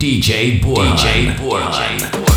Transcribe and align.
DJ 0.00 0.62
Borland. 0.62 0.96
DJ 0.96 1.36
Borland. 1.36 2.27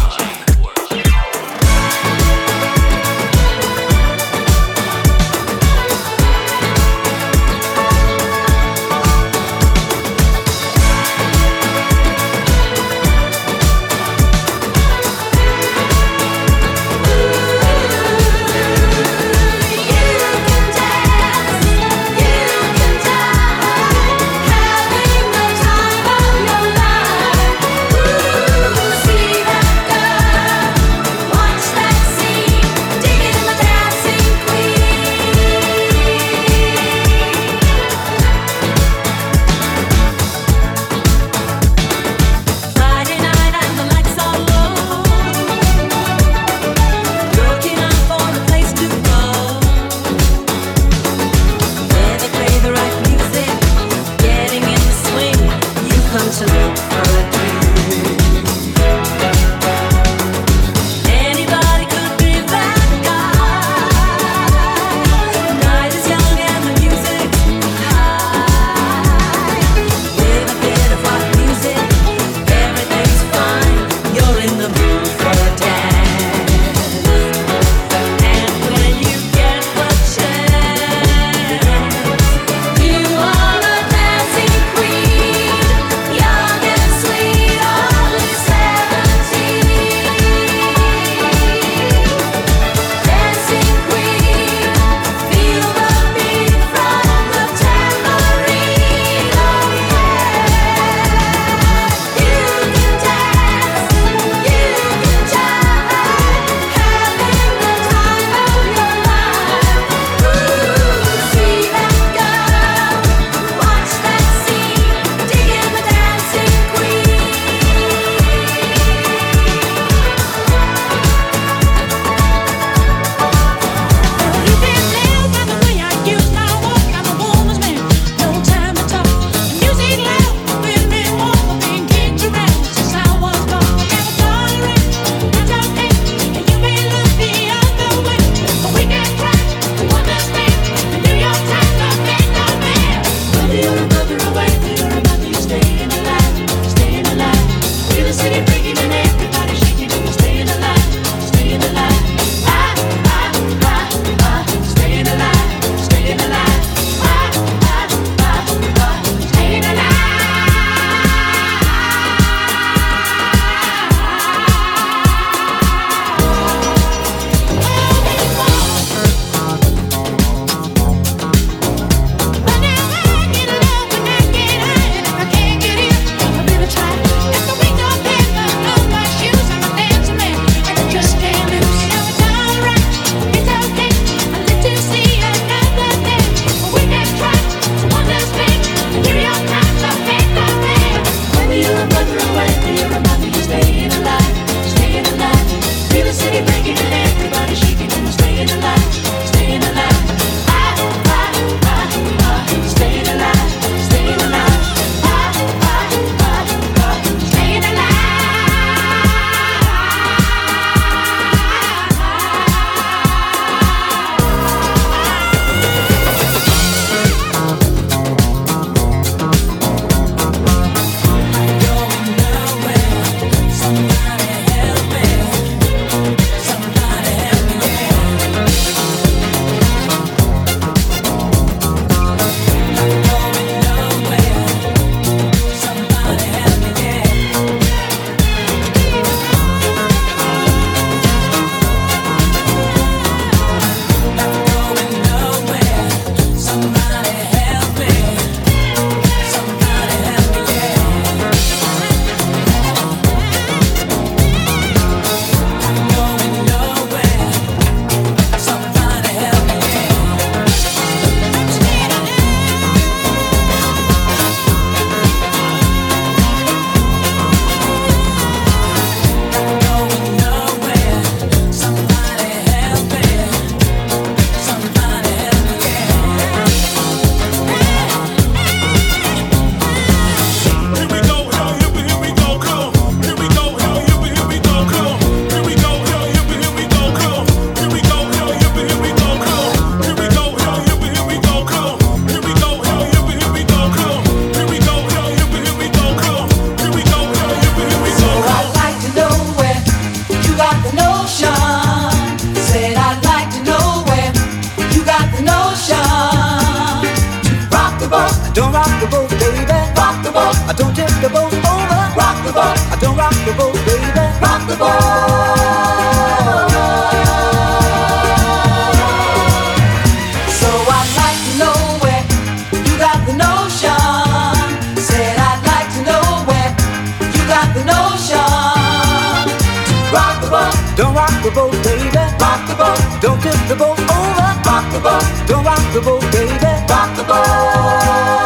the 331.24 331.32
boat, 331.32 331.52
baby. 331.64 331.90
Rock 332.20 332.48
the 332.48 332.56
boat. 332.56 333.02
Don't 333.02 333.22
tip 333.22 333.38
the 333.48 333.56
boat 333.56 333.80
over. 333.80 334.30
Rock 334.46 334.66
the 334.72 334.80
boat. 334.80 335.04
Don't 335.28 335.44
rock 335.44 335.62
the 335.74 335.82
boat, 335.82 336.02
baby. 336.12 336.52
Rock 336.70 336.96
the 336.96 337.04
boat. 337.04 338.21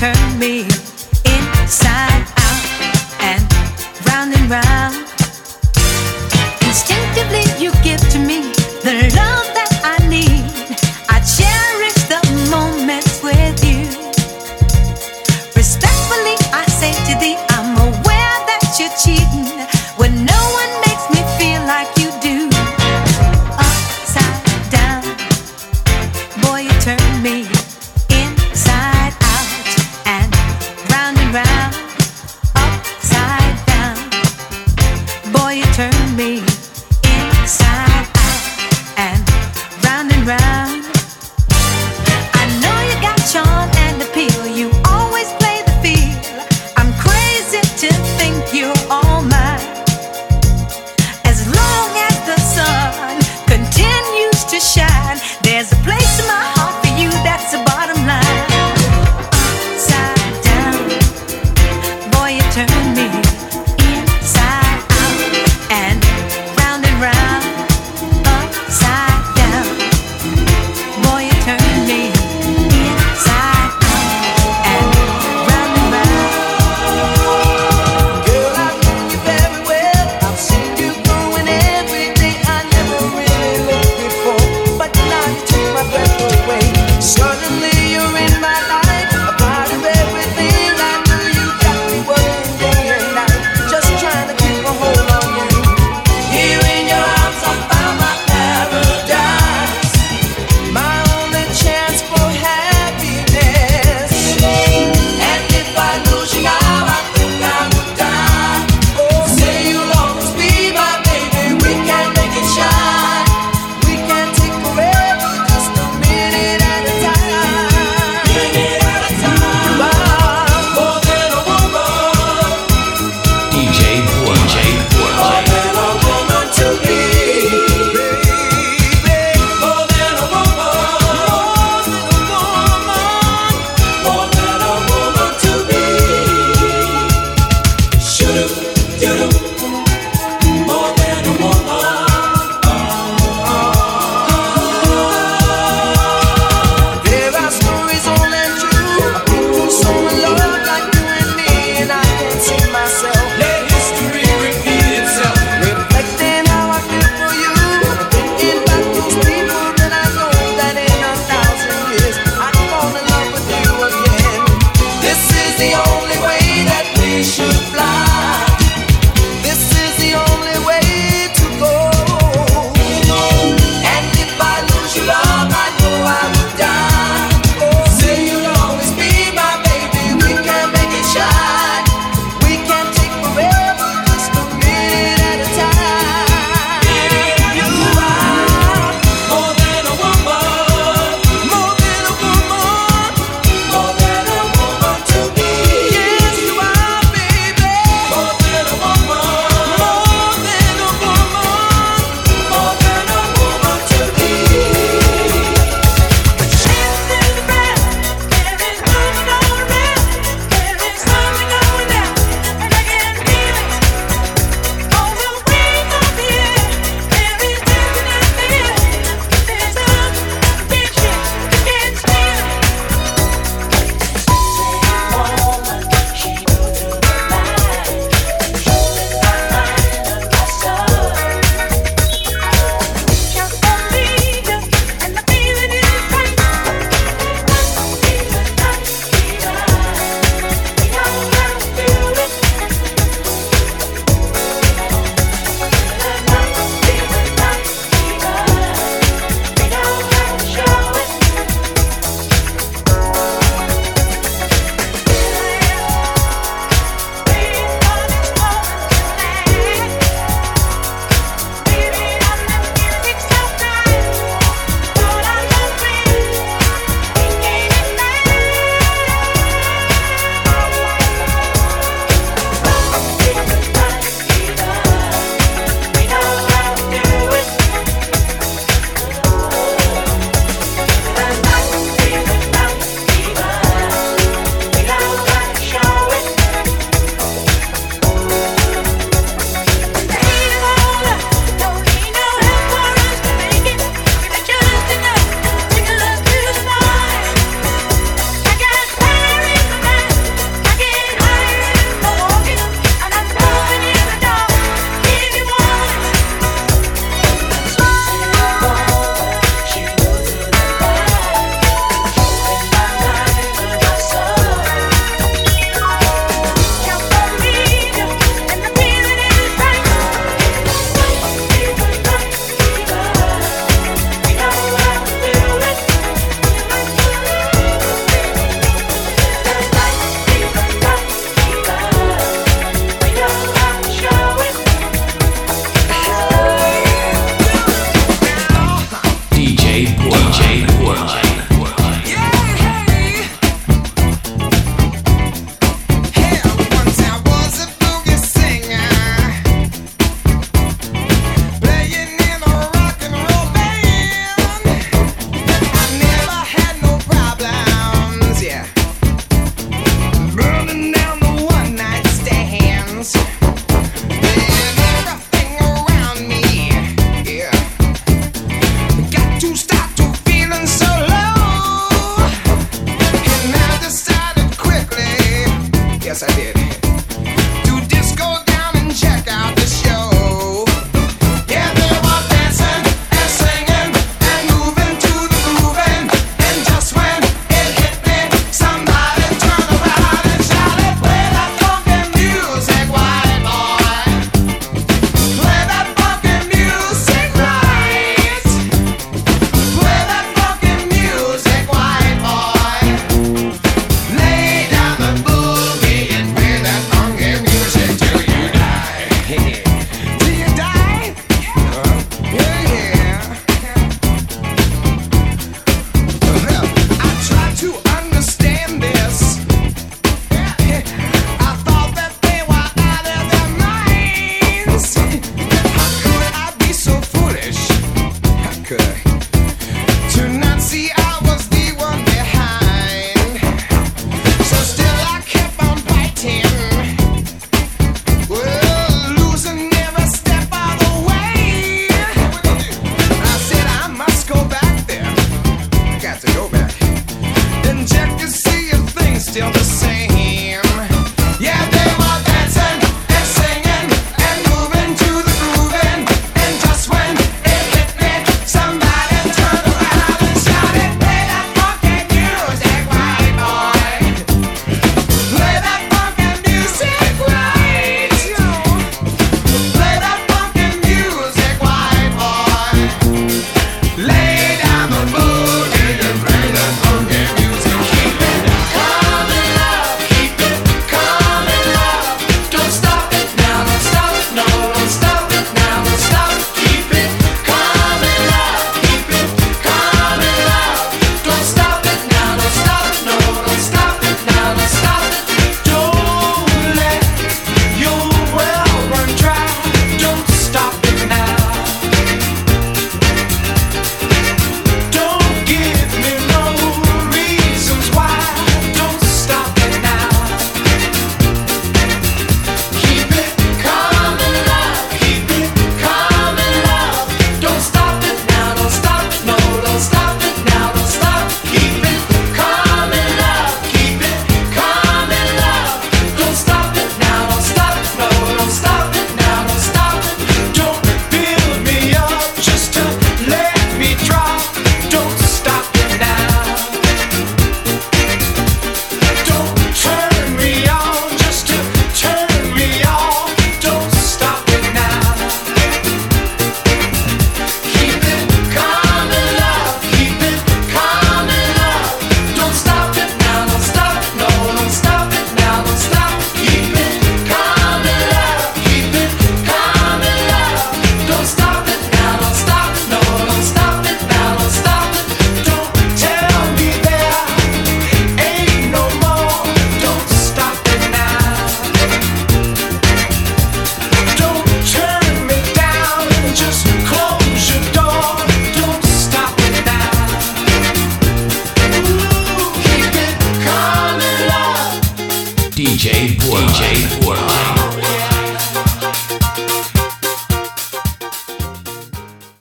turn 0.00 0.38
me 0.38 0.69